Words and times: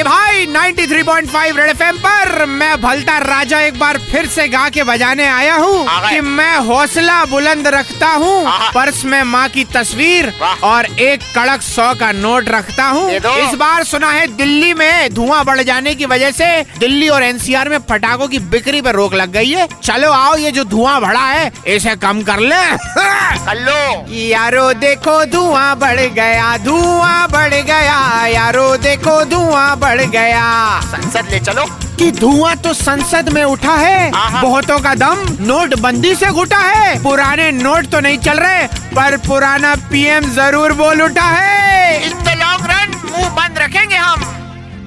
कि 0.00 0.04
भाई 0.04 0.46
93.5 0.46 1.56
red 1.56 1.70
FM 1.70 1.96
पर 2.04 2.44
मैं 2.48 2.80
भलता 2.82 3.16
राजा 3.18 3.58
एक 3.60 3.78
बार 3.78 3.98
फिर 4.10 4.26
से 4.34 4.46
गा 4.48 4.68
के 4.74 4.82
बजाने 4.90 5.26
आया 5.28 5.54
हूँ 5.54 5.84
कि 6.10 6.20
मैं 6.20 6.56
हौसला 6.66 7.24
बुलंद 7.30 7.66
रखता 7.74 8.08
हूँ 8.12 8.70
पर्स 8.74 9.04
में 9.04 9.22
माँ 9.32 9.48
की 9.56 9.64
तस्वीर 9.74 10.32
और 10.64 10.86
एक 11.08 11.22
कड़क 11.36 11.62
सौ 11.62 11.92
का 12.00 12.10
नोट 12.12 12.48
रखता 12.48 12.84
हूँ। 12.86 13.10
इस 13.10 13.54
बार 13.54 13.84
सुना 13.84 14.10
है 14.12 14.26
दिल्ली 14.36 14.72
में 14.74 15.14
धुआँ 15.14 15.44
बढ़ 15.44 15.62
जाने 15.62 15.94
की 15.94 16.06
वजह 16.14 16.30
से 16.40 16.48
दिल्ली 16.78 17.08
और 17.08 17.22
एनसीआर 17.22 17.68
में 17.68 17.78
पटाखों 17.90 18.28
की 18.28 18.38
बिक्री 18.56 18.82
पर 18.82 18.94
रोक 18.94 19.14
लग 19.14 19.32
गई 19.32 19.50
है। 19.50 19.68
चलो 19.82 20.12
आओ 20.12 20.36
ये 20.36 20.50
जो 20.50 20.64
धुआँ 20.72 21.00
बढ़ा 21.00 21.26
है 21.26 21.52
इसे 21.76 21.96
कम 22.06 22.22
कर 22.30 22.40
ले। 22.40 22.64
कर 22.96 23.60
लो। 23.60 23.79
यारो 24.10 24.72
देखो 24.74 25.24
धुआँ 25.26 25.76
बढ़ 25.78 26.00
गया 26.14 26.56
धुआँ 26.64 27.28
बढ़ 27.28 27.54
गया 27.54 28.26
यारो 28.26 28.76
देखो 28.78 29.22
धुआँ 29.24 29.76
बढ़ 29.78 30.00
गया। 30.02 30.44
संसद 30.84 31.30
ले 31.30 31.38
चलो। 31.40 31.64
कि 31.98 32.10
धुआँ 32.12 32.54
तो 32.56 32.72
संसद 32.74 33.28
में 33.28 33.42
उठा 33.44 33.74
है 33.74 34.10
बहुतों 34.10 34.78
का 34.80 34.94
दम 34.94 35.26
नोटबंदी 35.46 36.14
से 36.14 36.30
घुटा 36.30 36.58
है। 36.58 37.02
पुराने 37.02 37.50
नोट 37.52 37.90
तो 37.92 38.00
नहीं 38.00 38.18
चल 38.18 38.38
रहे 38.38 38.66
पर 38.96 39.16
पुराना 39.26 39.74
पीएम 39.90 40.30
ज़रूर 40.34 40.72
बोल 40.74 41.02
उठा 41.02 41.28
है। 41.28 42.04
इन 42.06 42.18
द 42.24 42.36
लॉन्ग 42.40 42.66
रन 42.70 43.00
मुँह 43.10 43.28
बंद 43.30 43.58
रखेंगे 43.58 43.96
हम। 43.96 44.28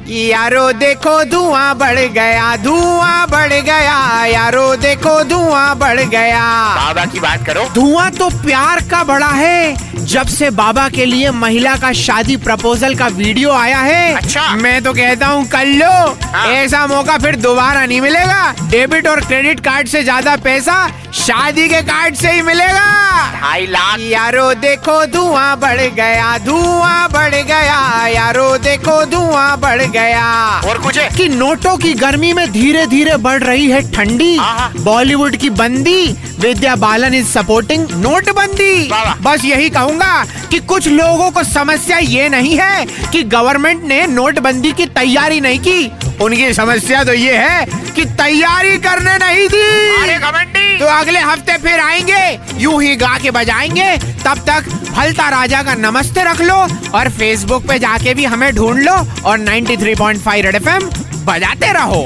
यारो 0.09 0.71
देखो 0.73 1.23
धुआँ 1.25 1.75
बढ़ 1.77 1.99
गया 2.15 2.55
धुआँ 2.63 3.27
बढ़ 3.27 3.53
गया। 3.53 3.92
यारो 4.25 4.75
देखो 4.75 5.23
धुआँ 5.23 5.75
बढ़ 5.77 5.99
गया। 5.99 6.43
बाबा 6.75 7.05
की 7.05 7.19
बात 7.19 7.45
करो। 7.45 7.63
धुआँ 7.75 8.09
तो 8.11 8.29
प्यार 8.45 8.81
का 8.91 9.03
बड़ा 9.03 9.29
है 9.29 9.92
जब 10.03 10.27
से 10.27 10.49
बाबा 10.49 10.87
के 10.89 11.05
लिए 11.05 11.29
महिला 11.31 11.75
का 11.77 11.91
शादी 11.93 12.35
प्रपोजल 12.37 12.95
का 12.95 13.07
वीडियो 13.09 13.51
आया 13.51 13.79
है 13.79 14.13
अच्छा। 14.15 14.47
मैं 14.55 14.81
तो 14.83 14.93
कहता 14.93 15.27
हूँ 15.27 15.45
कर 15.49 15.65
लो। 15.65 15.91
हाँ। 16.33 16.45
ऐसा 16.47 16.85
मौका 16.87 17.17
फिर 17.17 17.35
दोबारा 17.35 17.85
नहीं 17.85 18.01
मिलेगा। 18.01 18.53
डेबिट 18.71 19.07
और 19.07 19.21
क्रेडिट 19.25 19.59
कार्ड 19.59 19.87
से 19.87 20.03
ज़्यादा 20.03 20.35
पैसा 20.43 20.75
शादी 21.13 21.67
के 21.69 21.81
कार्ड 21.81 22.15
से 22.15 22.31
ही 22.31 22.41
मिलेगा। 22.41 22.85
ढाई 23.33 23.65
लाख। 23.67 23.99
यारो 23.99 24.53
देखो 24.53 25.05
धुआँ 25.05 25.55
बढ़ 25.59 25.81
गया 25.95 26.37
धुआँ 26.45 27.09
बढ़ 27.09 27.35
गया। 27.35 28.07
यारो 28.07 28.57
देखो 28.57 29.03
धुआँ 29.05 29.57
बढ़ 29.59 29.81
गया। 29.83 30.25
और 30.69 30.77
कुछ? 30.77 30.97
है? 30.97 31.09
कि 31.17 31.27
नोटों 31.29 31.77
की 31.77 31.93
गर्मी 31.93 32.33
में 32.33 32.51
धीरे 32.51 32.85
धीरे 32.87 33.17
बढ़ 33.17 33.43
रही 33.43 33.69
है 33.71 33.81
ठंडी। 33.91 34.37
बॉलीवुड 34.83 35.35
की 35.35 35.49
बंदी 35.51 36.15
विद्या 36.43 36.75
बालन 36.75 37.13
इज़ 37.13 37.27
सपोर्टिंग 37.27 37.91
नोटबंदी। 37.97 38.89
बस 39.23 39.43
यही 39.45 39.69
कहूँगा 39.69 40.23
कि 40.51 40.59
कुछ 40.61 40.87
लोगों 40.87 41.29
को 41.31 41.43
समस्या 41.43 41.97
ये 41.97 42.27
नहीं 42.29 42.57
है 42.59 42.85
कि 43.11 43.21
गवर्नमेंट 43.25 43.83
ने 43.83 44.05
नोटबंदी 44.07 44.71
की 44.71 44.85
तैयारी 44.97 45.39
नहीं 45.41 45.59
की। 45.59 45.91
उनकी 46.23 46.53
समस्या 46.53 47.03
तो 47.03 47.13
ये 47.13 47.35
है 47.37 47.65
कि 47.95 48.05
तैयारी 48.17 48.77
करने 48.77 49.17
नहीं 49.17 49.47
दी। 49.47 50.79
तो 50.79 50.85
अगले 50.87 51.19
हफ़्ते 51.19 51.57
फिर 51.57 51.79
आएँगे 51.79 52.61
यूँ 52.61 52.81
ही 52.83 52.95
गा 52.95 53.17
के 53.17 53.31
बजाएँगे। 53.31 53.97
तब 54.25 54.43
तक 54.49 54.69
फलता 54.89 55.29
राजा 55.29 55.61
का 55.63 55.75
नमस्ते 55.75 56.23
रख 56.23 56.41
लो 56.41 56.55
और 56.97 57.09
फेसबुक 57.11 57.67
पे 57.67 57.77
जाके 57.79 58.13
भी 58.13 58.25
हमें 58.25 58.53
ढूंढ 58.55 58.83
लो 58.83 58.95
और 59.25 59.39
93.5 59.39 60.41
रेड 60.41 60.55
एफएम 60.55 60.89
बजाते 61.25 61.71
रहो। 61.73 62.03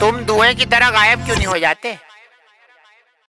तुम 0.00 0.20
धुएँ 0.26 0.54
की 0.54 0.64
तरह 0.66 0.90
गायब 0.90 1.24
क्यों 1.24 1.36
नहीं 1.36 1.46
हो 1.46 1.58
जाते? 1.58 1.96